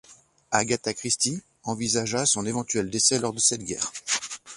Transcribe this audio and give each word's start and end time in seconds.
Agatha 0.49 0.95
Christie, 0.95 1.43
envisagea 1.61 2.25
son 2.25 2.47
éventuel 2.47 2.89
décès 2.89 3.19
lors 3.19 3.33
de 3.33 3.39
cette 3.39 3.61
guerre. 3.63 3.93